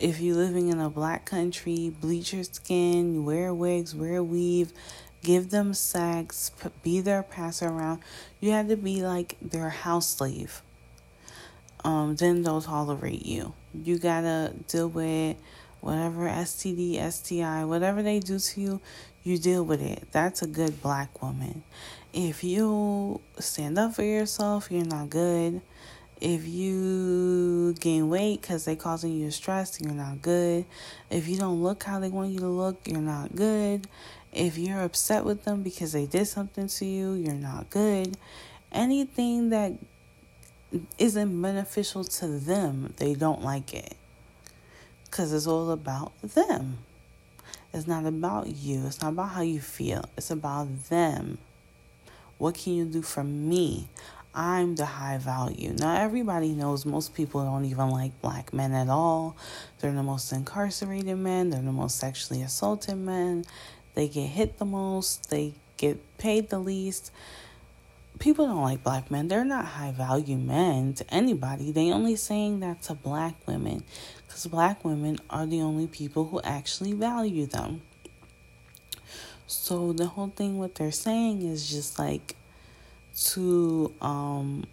[0.00, 4.72] if you're living in a black country, bleach your skin, wear wigs, wear weave,
[5.22, 6.50] give them sex,
[6.82, 8.00] be their passer around.
[8.40, 10.62] You have to be like their house slave
[11.84, 13.54] um, then they'll tolerate you.
[13.72, 15.36] You gotta deal with
[15.80, 18.80] whatever STD, STI, whatever they do to you,
[19.22, 20.08] you deal with it.
[20.12, 21.62] That's a good black woman.
[22.12, 25.60] If you stand up for yourself, you're not good.
[26.20, 30.64] If you gain weight because they're causing you stress, you're not good.
[31.10, 33.86] If you don't look how they want you to look, you're not good.
[34.32, 38.16] If you're upset with them because they did something to you, you're not good.
[38.72, 39.74] Anything that
[40.98, 43.94] isn't beneficial to them, they don't like it.
[45.04, 46.78] Because it's all about them.
[47.72, 48.86] It's not about you.
[48.86, 50.04] It's not about how you feel.
[50.16, 51.38] It's about them.
[52.38, 53.88] What can you do for me?
[54.38, 55.74] I'm the high value.
[55.76, 59.36] Now, everybody knows most people don't even like black men at all.
[59.80, 63.44] They're the most incarcerated men, they're the most sexually assaulted men.
[63.94, 67.10] They get hit the most, they get paid the least
[68.18, 69.28] people don't like black men.
[69.28, 71.70] They're not high value men to anybody.
[71.70, 73.84] They only saying that to black women
[74.26, 77.82] because black women are the only people who actually value them.
[79.46, 82.36] So the whole thing what they're saying is just like
[83.26, 84.64] to um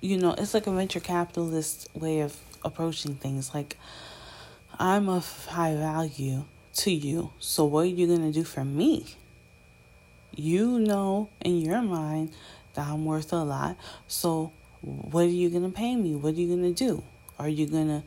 [0.00, 3.78] you know, it's like a venture capitalist way of approaching things like
[4.78, 7.30] I'm of high value to you.
[7.38, 9.14] So what are you going to do for me?
[10.36, 12.32] You know in your mind
[12.74, 13.76] that I'm worth a lot.
[14.08, 14.52] So,
[14.82, 16.14] what are you going to pay me?
[16.14, 17.02] What are you going to do?
[17.38, 18.02] Are you going to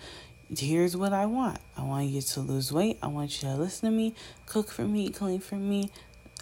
[0.56, 1.60] here's what I want.
[1.76, 2.98] I want you to lose weight.
[3.02, 4.14] I want you to listen to me,
[4.46, 5.90] cook for me, clean for me,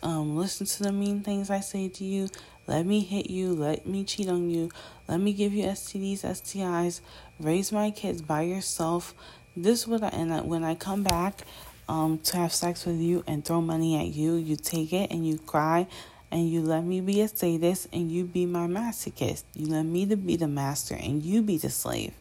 [0.05, 2.29] um, listen to the mean things I say to you.
[2.67, 3.53] Let me hit you.
[3.53, 4.69] Let me cheat on you.
[5.07, 7.01] Let me give you STDs, STIs.
[7.39, 9.15] Raise my kids by yourself.
[9.57, 11.41] This would and when I come back,
[11.89, 15.27] um, to have sex with you and throw money at you, you take it and
[15.27, 15.87] you cry
[16.31, 19.43] and you let me be a sadist and you be my masochist.
[19.55, 22.13] You let me to be the master and you be the slave.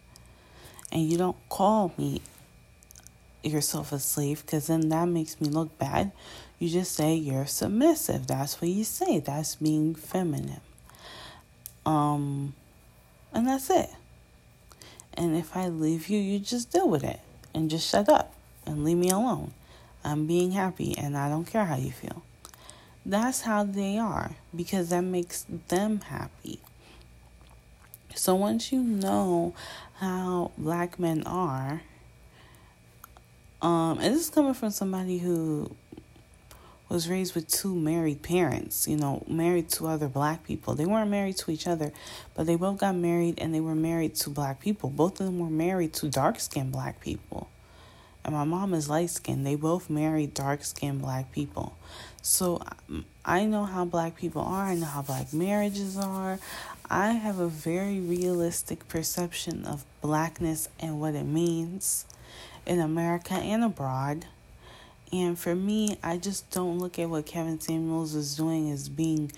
[0.90, 2.22] And you don't call me
[3.42, 6.12] yourself a slave because then that makes me look bad.
[6.64, 8.26] You just say you're submissive.
[8.26, 9.18] That's what you say.
[9.18, 10.62] That's being feminine.
[11.84, 12.54] Um
[13.34, 13.90] and that's it.
[15.12, 17.20] And if I leave you, you just deal with it
[17.52, 18.32] and just shut up
[18.64, 19.52] and leave me alone.
[20.02, 22.22] I'm being happy and I don't care how you feel.
[23.04, 26.60] That's how they are because that makes them happy.
[28.14, 29.52] So once you know
[29.96, 31.82] how black men are,
[33.60, 35.70] um, and this is coming from somebody who
[36.94, 40.76] was raised with two married parents, you know, married to other black people.
[40.76, 41.92] They weren't married to each other,
[42.34, 44.90] but they both got married and they were married to black people.
[44.90, 47.48] Both of them were married to dark skinned black people.
[48.24, 49.44] And my mom is light skinned.
[49.44, 51.76] They both married dark skinned black people.
[52.22, 52.62] So
[53.24, 54.66] I know how black people are.
[54.66, 56.38] I know how black marriages are.
[56.88, 62.06] I have a very realistic perception of blackness and what it means
[62.64, 64.26] in America and abroad.
[65.12, 69.30] And for me, I just don't look at what Kevin Samuels is doing as being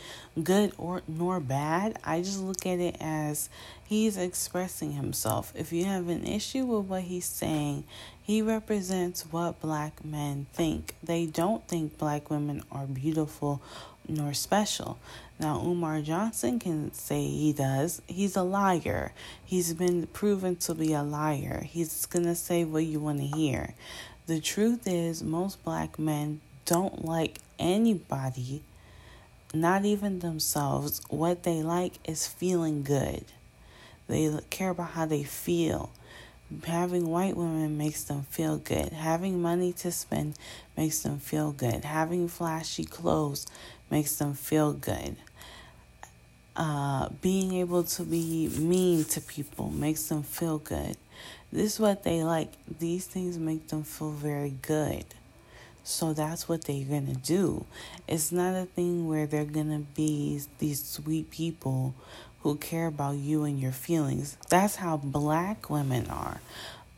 [0.43, 1.99] good or nor bad.
[2.03, 3.51] I just look at it as
[3.85, 5.53] he's expressing himself.
[5.55, 7.85] If you have an issue with what he's saying,
[8.23, 10.95] he represents what black men think.
[11.03, 13.61] They don't think black women are beautiful
[14.09, 14.99] nor special.
[15.39, 18.01] Now, Umar Johnson can say he does.
[18.07, 19.13] He's a liar.
[19.45, 21.63] He's been proven to be a liar.
[21.69, 23.75] He's going to say what you want to hear.
[24.27, 28.65] The truth is, most black men don't like anybody,
[29.55, 31.01] not even themselves.
[31.09, 33.25] What they like is feeling good.
[34.09, 35.91] They care about how they feel.
[36.65, 38.89] Having white women makes them feel good.
[38.89, 40.35] Having money to spend
[40.77, 41.85] makes them feel good.
[41.85, 43.47] Having flashy clothes
[43.93, 45.15] makes them feel good.
[46.57, 50.97] Uh, being able to be mean to people makes them feel good.
[51.57, 52.53] This is what they like.
[52.81, 55.07] These things make them feel very good.
[55.85, 57.65] So that's what they're going to do.
[58.07, 61.95] It's not a thing where they're going to be these sweet people
[62.43, 64.37] who care about you and your feelings.
[64.51, 66.43] That's how black women are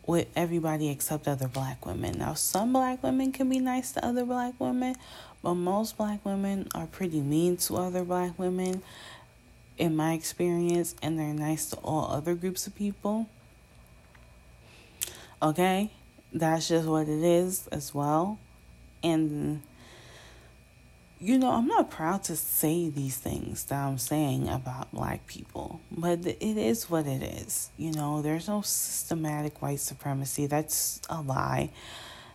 [0.08, 2.18] with everybody except other black women.
[2.18, 4.96] Now, some black women can be nice to other black women,
[5.40, 8.82] but most black women are pretty mean to other black women,
[9.76, 13.28] in my experience, and they're nice to all other groups of people.
[15.42, 15.90] Okay?
[16.32, 18.38] That's just what it is as well.
[19.02, 19.62] And,
[21.20, 25.80] you know, I'm not proud to say these things that I'm saying about black people,
[25.90, 27.70] but it is what it is.
[27.76, 30.46] You know, there's no systematic white supremacy.
[30.46, 31.70] That's a lie.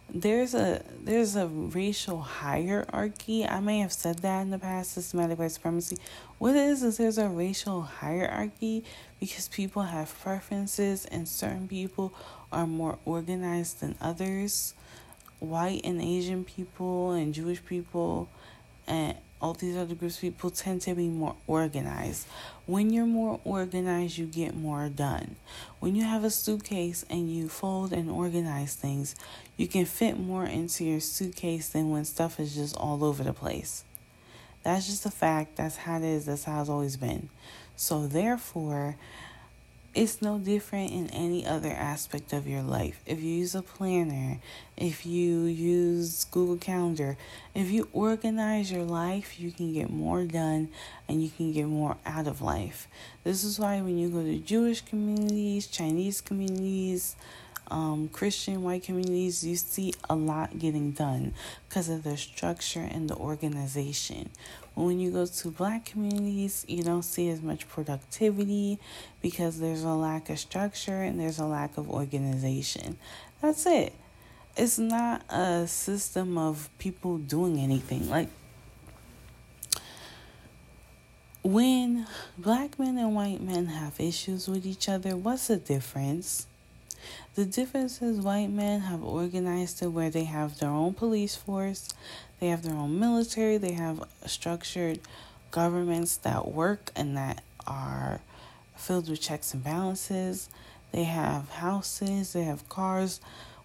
[0.09, 3.47] There's a there's a racial hierarchy.
[3.47, 5.97] I may have said that in the past, systematic white supremacy.
[6.37, 8.83] What it is is there's a racial hierarchy
[9.19, 12.13] because people have preferences and certain people
[12.53, 14.73] are more organized than others.
[15.39, 18.29] White and Asian people and Jewish people
[18.87, 22.25] and all these other groups of people tend to be more organized.
[22.65, 25.35] When you're more organized, you get more done.
[25.81, 29.15] When you have a suitcase and you fold and organize things,
[29.57, 33.33] you can fit more into your suitcase than when stuff is just all over the
[33.33, 33.83] place.
[34.63, 35.57] That's just a fact.
[35.57, 36.25] That's how it is.
[36.25, 37.27] That's how it's always been.
[37.75, 38.95] So, therefore,
[39.93, 42.99] it's no different in any other aspect of your life.
[43.05, 44.39] If you use a planner,
[44.75, 47.15] if you use Google Calendar,
[47.53, 50.69] if you organize your life, you can get more done
[51.07, 52.87] and you can get more out of life.
[53.23, 57.15] This is why when you go to Jewish communities, Chinese communities,
[57.73, 61.33] um, Christian white communities, you see a lot getting done
[61.67, 64.29] because of the structure and the organization.
[64.75, 68.77] When you go to black communities, you don't see as much productivity
[69.23, 72.97] because there's a lack of structure and there's a lack of organization.
[73.41, 73.93] That's it.
[74.55, 78.07] It's not a system of people doing anything.
[78.07, 78.29] Like,
[81.41, 82.05] when
[82.37, 86.45] black men and white men have issues with each other, what's the difference?
[87.35, 91.89] The difference is white men have organized it where they have their own police force,
[92.39, 94.99] they have their own military, they have structured
[95.51, 98.21] governments that work and that are
[98.75, 100.49] filled with checks and balances.
[100.91, 103.19] they have houses, they have cars.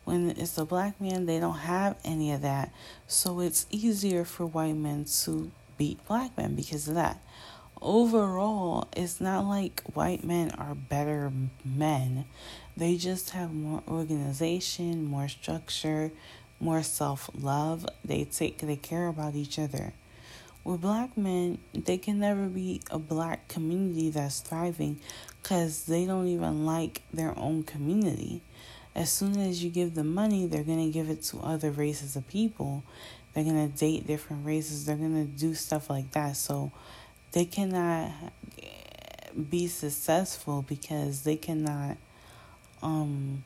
[0.05, 2.73] When it's a black man, they don't have any of that.
[3.07, 7.21] So it's easier for white men to beat black men because of that.
[7.83, 11.31] Overall, it's not like white men are better
[11.65, 12.25] men.
[12.79, 16.13] They just have more organization, more structure,
[16.61, 17.85] more self-love.
[18.05, 19.95] They take they care about each other.
[20.63, 25.01] With black men, they can never be a black community that's thriving
[25.43, 28.43] because they don't even like their own community.
[28.95, 32.15] As soon as you give them money, they're going to give it to other races
[32.15, 32.85] of people.
[33.35, 34.87] They're going to date different races.
[34.87, 36.37] They're going to do stuff like that.
[36.37, 36.71] So
[37.33, 38.13] they cannot
[39.51, 41.97] be successful because they cannot
[42.83, 43.45] um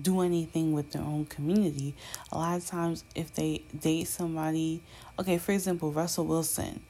[0.00, 1.94] do anything with their own community.
[2.30, 4.80] A lot of times if they date somebody,
[5.18, 6.80] okay, for example, Russell Wilson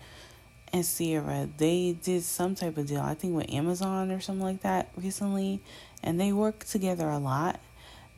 [0.73, 4.63] and Ciara, they did some type of deal, I think with Amazon or something like
[4.63, 5.61] that recently,
[6.03, 7.61] and they work together a lot.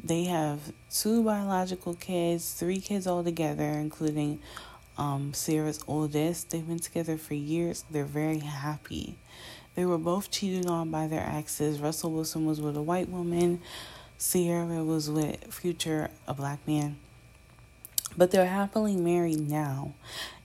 [0.02, 4.40] They have two biological kids, three kids all together, including
[4.98, 6.50] um, Ciara's oldest.
[6.50, 7.84] They've been together for years.
[7.90, 9.16] They're very happy.
[9.74, 11.80] They were both cheated on by their exes.
[11.80, 13.60] Russell Wilson was with a white woman.
[14.18, 16.96] Ciara was with Future, a black man.
[18.16, 19.94] But they're happily married now.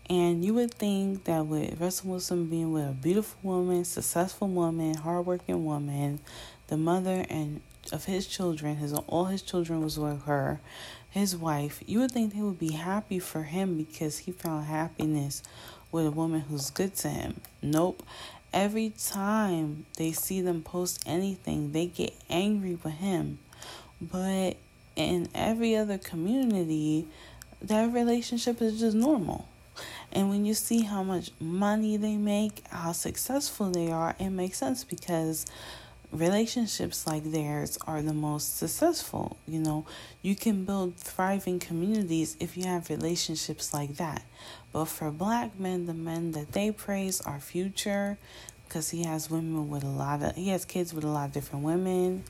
[0.09, 4.95] And you would think that with Russell Wilson being with a beautiful woman, successful woman,
[4.95, 6.19] hardworking woman,
[6.67, 7.61] the mother and
[7.91, 10.59] of his children, his all his children was with her,
[11.09, 15.43] his wife, you would think they would be happy for him because he found happiness
[15.91, 17.41] with a woman who's good to him.
[17.61, 18.03] Nope.
[18.53, 23.39] Every time they see them post anything, they get angry with him.
[24.01, 24.57] But
[24.95, 27.07] in every other community,
[27.61, 29.47] that relationship is just normal.
[30.11, 34.57] And when you see how much money they make, how successful they are, it makes
[34.57, 35.45] sense because
[36.11, 39.37] relationships like theirs are the most successful.
[39.47, 39.85] You know,
[40.21, 44.23] you can build thriving communities if you have relationships like that.
[44.71, 48.17] But for black men, the men that they praise are future
[48.67, 51.33] because he has women with a lot of, he has kids with a lot of
[51.33, 52.23] different women.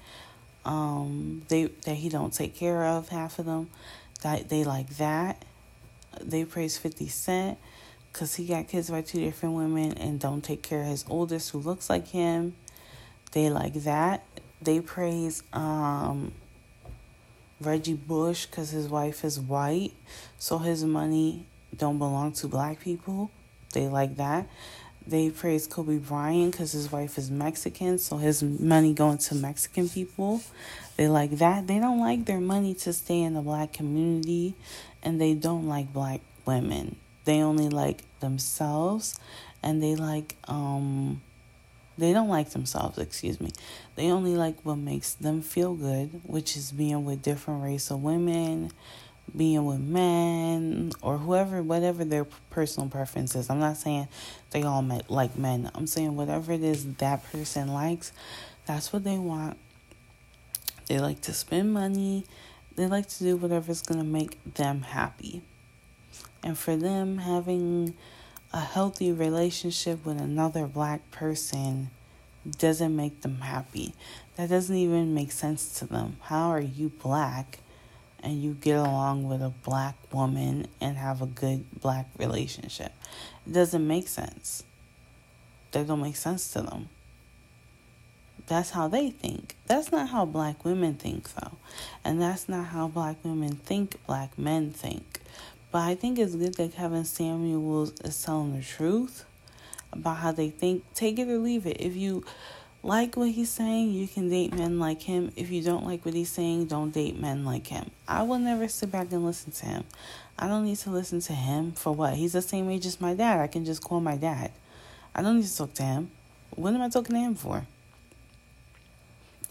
[0.65, 3.69] Um, they that he don't take care of half of them.
[4.21, 5.43] That they like that.
[6.21, 7.57] They praise Fifty Cent
[8.11, 11.51] because he got kids by two different women and don't take care of his oldest
[11.51, 12.55] who looks like him.
[13.31, 14.23] They like that.
[14.61, 16.33] They praise um,
[17.61, 19.93] Reggie Bush because his wife is white,
[20.37, 23.31] so his money don't belong to black people.
[23.73, 24.47] They like that.
[25.05, 29.89] They praise Kobe Bryant because his wife is Mexican, so his money going to Mexican
[29.89, 30.41] people.
[30.97, 31.67] They like that.
[31.67, 34.55] They don't like their money to stay in the black community,
[35.01, 36.95] and they don't like black women.
[37.25, 39.19] They only like themselves,
[39.63, 41.21] and they like um
[41.99, 43.51] they don't like themselves, excuse me.
[43.95, 48.01] They only like what makes them feel good, which is being with different race of
[48.01, 48.71] women,
[49.35, 53.49] being with men, or whoever, whatever their personal preference is.
[53.49, 54.07] I'm not saying
[54.51, 55.69] they all like men.
[55.75, 58.11] I'm saying whatever it is that person likes,
[58.65, 59.57] that's what they want.
[60.87, 62.25] They like to spend money.
[62.75, 65.41] They like to do whatever's going to make them happy.
[66.41, 67.93] And for them, having
[68.51, 71.91] a healthy relationship with another black person
[72.57, 73.93] doesn't make them happy.
[74.35, 76.17] That doesn't even make sense to them.
[76.21, 77.59] How are you black
[78.21, 82.91] and you get along with a black woman and have a good black relationship?
[83.45, 84.63] It doesn't make sense.
[85.71, 86.89] That don't make sense to them.
[88.47, 89.55] That's how they think.
[89.67, 91.57] That's not how black women think, though.
[92.03, 95.21] And that's not how black women think black men think.
[95.71, 99.25] But I think it's good that Kevin Samuels is telling the truth
[99.93, 100.83] about how they think.
[100.93, 101.77] Take it or leave it.
[101.79, 102.23] If you
[102.81, 105.31] like what he's saying, you can date men like him.
[105.35, 107.91] If you don't like what he's saying, don't date men like him.
[108.07, 109.83] I will never sit back and listen to him.
[110.37, 112.13] I don't need to listen to him for what?
[112.13, 113.39] He's the same age as my dad.
[113.39, 114.51] I can just call my dad.
[115.13, 116.11] I don't need to talk to him.
[116.55, 117.65] What am I talking to him for?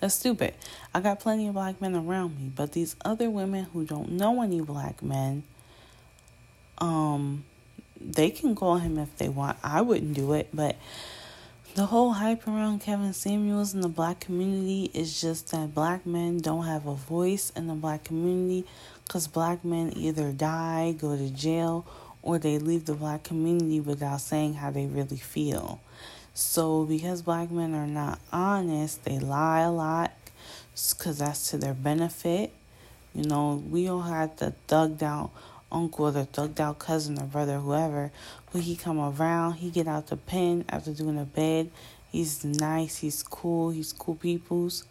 [0.01, 0.55] That's stupid.
[0.95, 4.43] I got plenty of black men around me, but these other women who don't know
[4.43, 5.43] any black men
[6.81, 7.45] um,
[8.01, 9.59] they can call him if they want.
[9.62, 10.76] I wouldn't do it, but
[11.74, 16.39] the whole hype around Kevin Samuels in the black community is just that black men
[16.39, 18.66] don't have a voice in the black community
[19.05, 21.87] because black men either die, go to jail,
[22.22, 25.81] or they leave the black community without saying how they really feel.
[26.35, 30.12] So, because black men are not honest, they lie a lot
[30.91, 32.53] because that's to their benefit.
[33.14, 35.31] You know, we all had the thugged out
[35.71, 38.11] uncle or the thugged out cousin or brother, whoever,
[38.53, 41.71] when he come around, he get out the pen after doing a bed.
[42.11, 44.85] He's nice, he's cool, he's cool peoples.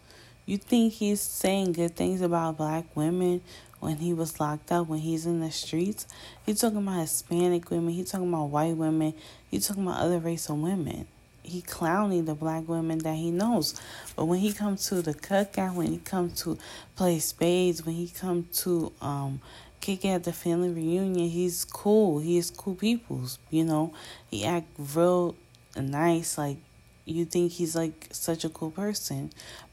[0.46, 3.42] You think he's saying good things about black women
[3.80, 6.06] when he was locked up, when he's in the streets?
[6.46, 9.14] He talking about Hispanic women, he talking about white women,
[9.50, 11.06] he talking about other race of women.
[11.42, 13.80] He clowning the black women that he knows.
[14.14, 16.58] But when he comes to the cookout, when he comes to
[16.94, 19.40] play spades, when he comes to um
[19.80, 22.18] kick at the family reunion, he's cool.
[22.18, 23.92] He is cool peoples, you know.
[24.30, 25.34] He act real
[25.76, 26.58] nice, like
[27.04, 29.30] you think he's like such a cool person.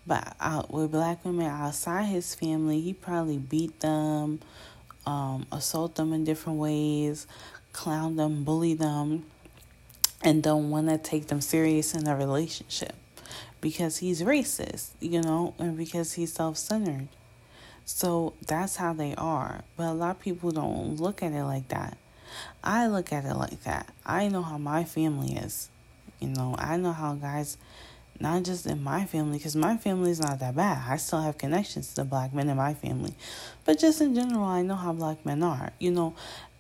[0.08, 4.40] But out with black women outside his family, he probably beat them,
[5.06, 7.26] um, assault them in different ways,
[7.74, 9.26] clown them, bully them,
[10.22, 12.96] and don't want to take them serious in a relationship
[13.62, 17.08] because he's racist, you know, and because he's self centered.
[17.86, 19.64] So that's how they are.
[19.78, 21.98] But a lot of people don't look at it like that.
[22.64, 23.90] I look at it like that.
[24.06, 25.70] I know how my family is.
[26.20, 27.58] You know, I know how guys
[28.20, 30.90] not just in my family, because my family is not that bad.
[30.90, 33.14] I still have connections to the black men in my family.
[33.66, 36.16] But just in general, I know how black men are, you know.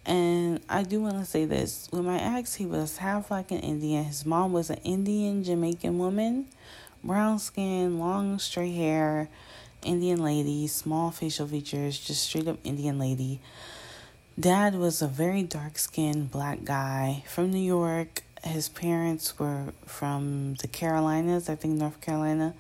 [0.05, 1.88] And I do want to say this.
[1.91, 4.03] With my ex, he was half like an Indian.
[4.03, 6.45] His mom was an Indian Jamaican woman,
[7.03, 9.30] brown skin, long straight hair,
[9.86, 13.40] Indian lady, small facial features, just straight up Indian lady.
[14.38, 20.56] Dad was a very dark skinned black guy from New York his parents were from
[20.56, 22.54] the Carolinas, I think North Carolina.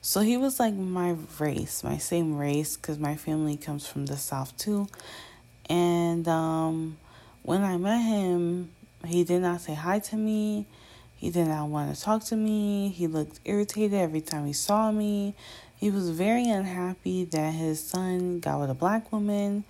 [0.00, 4.16] So he was like my race, my same race, because my family comes from the
[4.16, 4.88] South too.
[5.68, 6.96] And um,
[7.42, 8.70] when I met him,
[9.06, 10.66] he did not say hi to me.
[11.16, 12.88] He did not want to talk to me.
[12.88, 15.34] He looked irritated every time he saw me.
[15.78, 19.62] He was very unhappy that his son got with a black woman.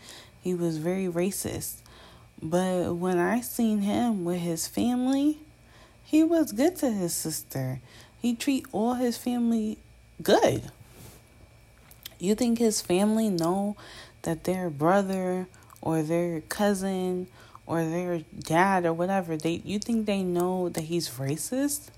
[0.43, 1.83] He was very racist.
[2.43, 5.41] But when I seen him with his family,
[6.03, 7.81] he was good to his sister.
[8.23, 9.77] He treat all his family
[10.23, 10.71] good.
[12.19, 13.77] You think his family know
[14.23, 15.47] that their brother
[15.83, 17.27] or their cousin
[17.67, 21.91] or their dad or whatever they you think they know that he's racist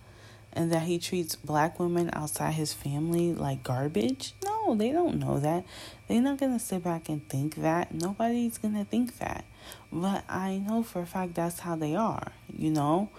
[0.52, 4.34] and that he treats black women outside his family like garbage?
[4.44, 5.64] No, they don't know that.
[6.08, 7.94] They're not going to sit back and think that.
[7.94, 9.44] Nobody's going to think that.
[9.92, 13.10] But I know for a fact that's how they are, you know?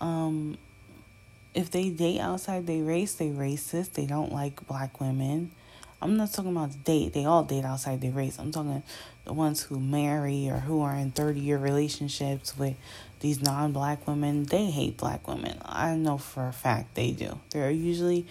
[0.00, 0.58] Um,
[1.54, 3.92] if they date outside their race, they racist.
[3.92, 5.50] They don't like black women.
[6.00, 7.12] I'm not talking about date.
[7.12, 8.38] They all date outside their race.
[8.38, 8.82] I'm talking
[9.24, 12.74] the ones who marry or who are in 30 year relationships with
[13.22, 14.44] these non black women.
[14.44, 15.56] They hate black women.
[15.64, 17.38] I know for a fact they do.
[17.50, 18.26] They're usually,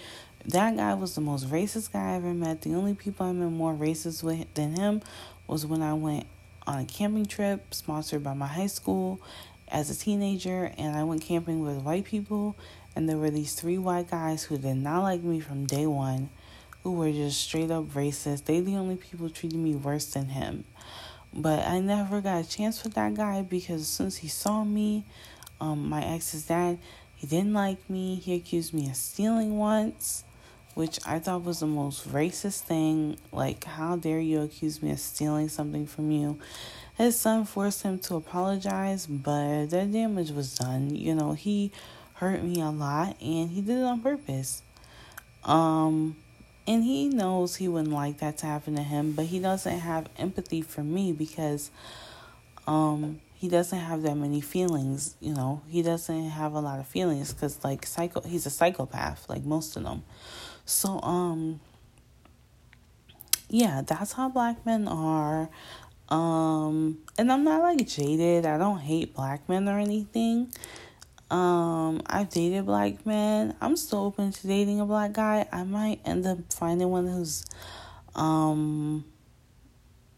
[0.45, 2.61] that guy was the most racist guy I ever met.
[2.61, 5.01] The only people I met more racist with than him
[5.47, 6.27] was when I went
[6.67, 9.19] on a camping trip sponsored by my high school
[9.67, 12.55] as a teenager and I went camping with white people
[12.95, 16.29] and there were these three white guys who did not like me from day one
[16.83, 18.45] who were just straight up racist.
[18.45, 20.65] They the only people treating me worse than him.
[21.33, 24.63] But I never got a chance with that guy because as soon as he saw
[24.63, 25.05] me,
[25.61, 26.77] um, my ex's dad,
[27.15, 28.15] he didn't like me.
[28.15, 30.23] He accused me of stealing once,
[30.73, 33.17] which I thought was the most racist thing.
[33.31, 36.39] Like, how dare you accuse me of stealing something from you?
[36.97, 40.93] His son forced him to apologize, but the damage was done.
[40.95, 41.71] You know, he
[42.15, 44.61] hurt me a lot and he did it on purpose.
[45.43, 46.17] Um
[46.67, 50.07] and he knows he wouldn't like that to happen to him, but he doesn't have
[50.17, 51.71] empathy for me because
[52.67, 55.63] um he doesn't have that many feelings, you know.
[55.67, 59.75] He doesn't have a lot of feelings cuz like psycho he's a psychopath like most
[59.75, 60.03] of them.
[60.65, 61.59] So um
[63.51, 65.49] yeah, that's how black men are.
[66.07, 68.45] Um, and I'm not like jaded.
[68.45, 70.53] I don't hate black men or anything.
[71.31, 73.55] Um, I've dated black men.
[73.61, 75.47] I'm still open to dating a black guy.
[75.51, 77.45] I might end up finding one who's
[78.15, 79.05] um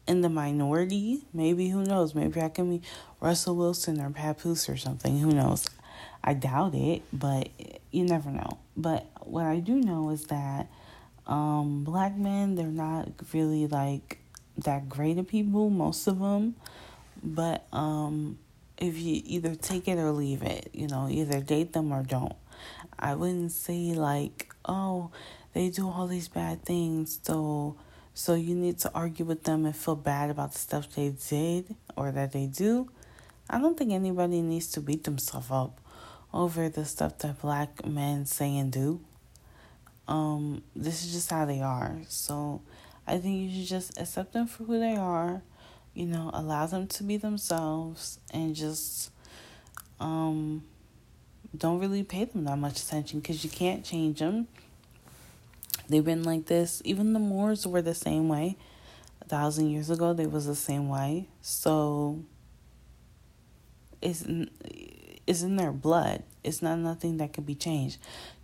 [0.07, 1.23] in the minority.
[1.31, 2.15] Maybe who knows?
[2.15, 2.85] Maybe I can be
[3.21, 5.19] Russell Wilson or Papoose or something.
[5.19, 5.67] Who knows?
[6.23, 7.49] I doubt it, but
[7.91, 8.57] you never know.
[8.75, 10.67] But what I do know is that
[11.27, 14.17] um black men they're not really like
[14.57, 16.55] that great of people, most of them.
[17.21, 18.39] But um,
[18.77, 22.35] if you either take it or leave it, you know, either date them or don't.
[22.97, 25.11] I wouldn't say like, oh,
[25.53, 27.75] they do all these bad things, so
[28.13, 31.75] so you need to argue with them and feel bad about the stuff they did
[31.97, 32.89] or that they do.
[33.49, 35.79] I don't think anybody needs to beat themselves up
[36.33, 39.01] over the stuff that black men say and do.
[40.07, 42.01] Um, this is just how they are.
[42.07, 42.61] So
[43.07, 45.41] I think you should just accept them for who they are,
[45.93, 49.11] you know, allow them to be themselves and just
[49.99, 50.63] um
[51.55, 54.47] don't really pay them that much attention cuz you can't change them.
[55.87, 56.81] They've been like this.
[56.85, 58.57] Even the Moors were the same way.
[59.21, 61.27] A thousand years ago, they was the same way.
[61.41, 62.23] So
[64.01, 64.25] it's
[65.25, 66.23] it's in their blood.
[66.43, 67.97] It's not nothing that can be changed.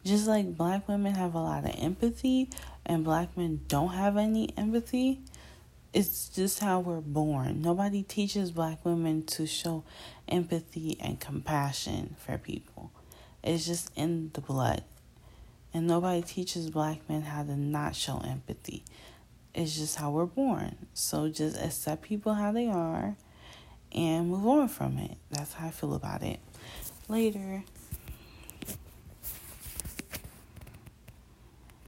[0.05, 2.49] Just like black women have a lot of empathy
[2.85, 5.19] and black men don't have any empathy,
[5.93, 7.61] it's just how we're born.
[7.61, 9.83] Nobody teaches black women to show
[10.27, 12.91] empathy and compassion for people.
[13.43, 14.83] It's just in the blood.
[15.73, 18.83] And nobody teaches black men how to not show empathy.
[19.53, 20.75] It's just how we're born.
[20.93, 23.15] So just accept people how they are
[23.91, 25.17] and move on from it.
[25.31, 26.39] That's how I feel about it.
[27.07, 27.63] Later.